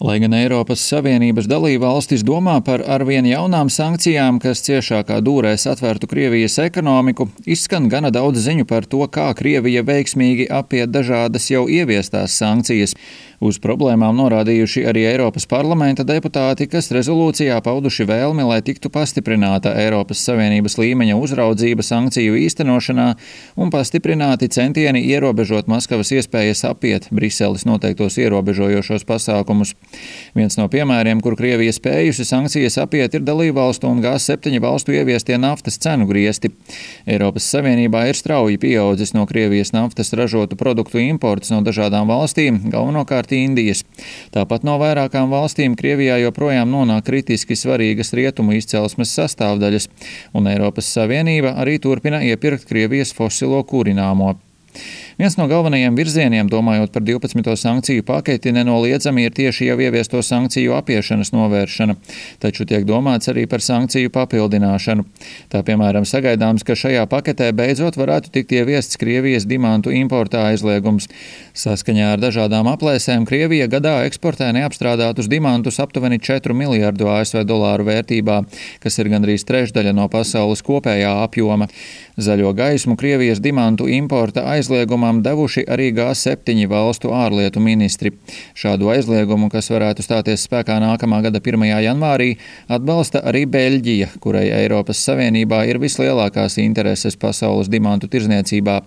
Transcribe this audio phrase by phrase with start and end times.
[0.00, 6.56] Lai gan Eiropas Savienības dalībvalstis domā par arvien jaunām sankcijām, kas ciešākā dūrēs atvērtu Krievijas
[6.62, 12.96] ekonomiku, izskan gana daudz ziņu par to, kā Krievija veiksmīgi apiet dažādas jau ieviestās sankcijas.
[13.40, 20.20] Uz problēmām norādījuši arī Eiropas parlamenta deputāti, kas rezolūcijā pauduši vēlmi, lai tiktu pastiprināta Eiropas
[20.26, 23.06] Savienības līmeņa uzraudzība sankciju īstenošanā
[23.56, 29.72] un pastiprināti centieni ierobežot Maskavas iespējas apiet Briseles noteiktos ierobežojošos pasākumus.
[30.36, 35.80] Viens no piemēriem, kur Krievija spējusi sankcijas apiet, ir dalībvalstu un G7 valstu ieviestie naftas
[35.80, 36.52] cenu griesti.
[37.08, 43.29] Eiropas Savienībā ir strauji pieaudzis no Krievijas naftas ražotu produktu imports no dažādām valstīm, galvenokārt
[43.30, 43.84] savukārt Indijas.
[44.32, 49.88] Tāpat no vairākām valstīm Krievijā joprojām nonāk kritiski svarīgas rietumu izcelsmes sastāvdaļas,
[50.34, 54.38] un Eiropas Savienība arī turpina iepirkt Krievijas fosilo kurināmo.
[55.20, 57.52] Viens no galvenajiem virzieniem, domājot par 12.
[57.60, 61.98] sankciju paketi, nenoliedzami ir tieši jau ieviesto sankciju apiešanas novēršana,
[62.40, 65.04] taču tiek domāts arī par sankciju papildināšanu.
[65.52, 71.10] Tā piemēram sagaidāms, ka šajā paketē beidzot varētu tikt ieviests Krievijas dimantu importā aizliegums.
[71.52, 78.38] Saskaņā ar dažādām aplēsēm Krievija gadā eksportē neapstrādātus dimantus aptuveni 4 miljārdu ASV dolāru vērtībā,
[78.80, 81.68] kas ir gandrīz trešdaļa no pasaules kopējā apjoma.
[82.16, 88.12] Zaļo gaismu Krievijas dimantu importa aizliegumā aizliegumam devuši arī G7 valstu ārlietu ministri.
[88.54, 91.66] Šādu aizliegumu, kas varētu stāties spēkā nākamā gada 1.
[91.82, 92.36] janvārī,
[92.68, 98.80] atbalsta arī Beļģija, kurai Eiropas Savienībā ir vislielākās intereses pasaules dimantu tirzniecībā.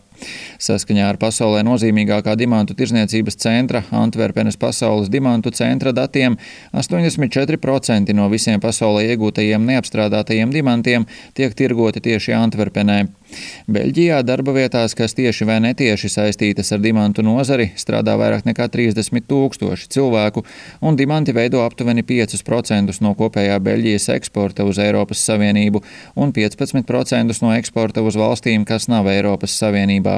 [0.63, 6.37] Saskaņā ar pasaulē nozīmīgākā dimantu tirzniecības centra Antverpenes pasaules dimantu centra datiem
[6.73, 11.07] 84% no visiem pasaulē iegūtajiem neapstrādātajiem dimantiem
[11.37, 13.03] tiek tirgoti tieši Antverpenē.
[13.73, 19.25] Beļģijā darba vietās, kas tieši vai netieši saistītas ar dimantu nozari, strādā vairāk nekā 30
[19.29, 20.43] tūkstoši cilvēku,
[20.85, 25.83] un dimanti veido aptuveni 5% no kopējā Beļģijas eksporta uz Eiropas Savienību
[26.19, 30.12] un 15% no eksporta uz valstīm, kas nav Eiropas Savienībā.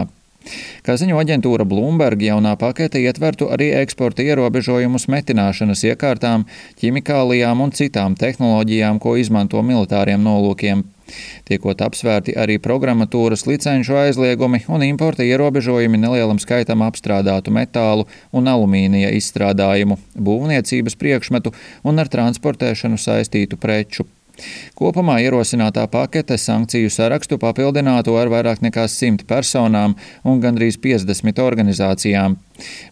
[0.85, 6.45] Kā ziņo aģentūra Bloomberg, jaunā pakete ietvertu arī eksporta ierobežojumus metināšanas iekārtām,
[6.81, 10.83] ķimikālijām un citām tehnoloģijām, ko izmanto militāriem nolūkiem.
[11.45, 19.13] Tiekot apsvērti arī programmatūras licenču aizliegumi un importa ierobežojumi nelielam skaitam apstrādātu metālu un alumīnija
[19.17, 21.53] izstrādājumu, būvniecības priekšmetu
[21.85, 24.09] un ar transportēšanu saistītu preču.
[24.75, 29.95] Kopumā ierosinātā pakete sankciju sarakstu papildinātu ar vairāk nekā 100 personām
[30.27, 32.35] un gandrīz 50 organizācijām.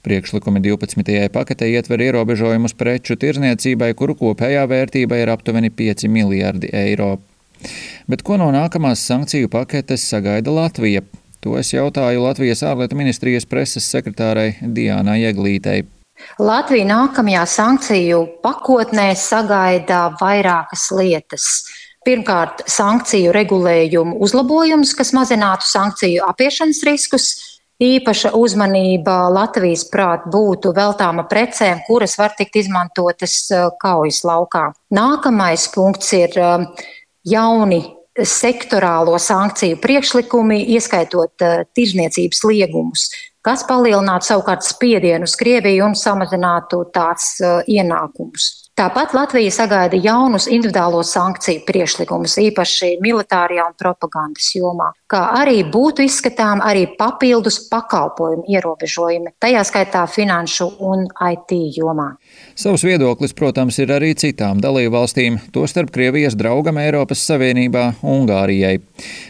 [0.03, 1.27] Priekšlikumi 12.
[1.33, 7.17] paketē ietver ierobežojumus preču tirzniecībai, kuru kopējā vērtība ir aptuveni 5 miljardi eiro.
[8.07, 11.03] Bet ko no nākamās sankciju paketes sagaida Latvija?
[11.43, 15.83] To es jautāju Latvijas ārlietu ministrijas preses sekretārai Diānai Eglītei.
[16.39, 21.47] Latvija nākamajā sankciju pakotnē sagaida vairākas lietas.
[22.03, 27.27] Pirmkārt, sankciju regulējumu uzlabojumus, kas mazinātu sankciju apiešanas riskus.
[27.83, 34.69] Īpaša uzmanība Latvijas prāt būtu veltāma precēm, kuras var tikt izmantotas uh, kaujas laukā.
[34.93, 36.67] Nākamais punkts ir uh,
[37.27, 37.81] jauni
[38.13, 43.09] sektorālo sankciju priekšlikumi, ieskaitot uh, tirzniecības liegumus,
[43.43, 48.49] kas palielinātu savukārt spiedienu uz Krieviju un samazinātu tās uh, ienākumus.
[48.73, 56.07] Tāpat Latvija sagaida jaunus individuālos sankciju priekšlikumus, īpaši militārajā un propagandas jomā, kā arī būtu
[56.07, 62.13] izskatām arī papildus pakalpojumu ierobežojumi, tajā skaitā finanšu un IT jomā.
[62.57, 67.85] Savs viedoklis, protams, ir arī citām dalībvalstīm, tostarp Krievijas draugam Eiropas Savienībā-
[68.15, 68.79] Ungārijai.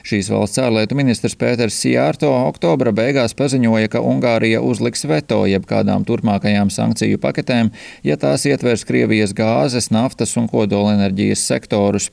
[0.08, 6.72] Šīs valsts ārlietu ministrs Pēters Sijārto oktobra beigās paziņoja, ka Ungārija uzliks veto jebkādām turpmākajām
[6.72, 7.72] sankciju paketēm,
[8.04, 12.10] ja tās ietvers Krievijas gāzes, naftas un kodolenerģijas sektorus.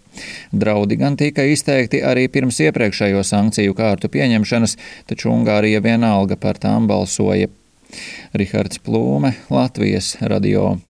[0.52, 3.22] Draudi gan tika izteikti arī pirms iepriekšējo
[3.60, 4.76] sankciju kārtu pieņemšanas,
[5.06, 7.48] taču Ungārija vienalga par tām balsoja.
[8.32, 10.78] Rihards Plūme, Latvijas radio.